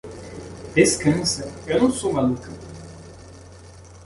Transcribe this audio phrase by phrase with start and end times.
[0.73, 2.49] Descansa; eu não sou maluca.